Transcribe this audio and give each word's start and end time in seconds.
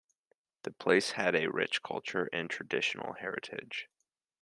The 0.63 0.71
place 0.71 1.11
has 1.11 1.35
a 1.35 1.45
rich 1.45 1.83
cultural 1.83 2.25
and 2.33 2.49
traditional 2.49 3.13
heritage. 3.13 3.87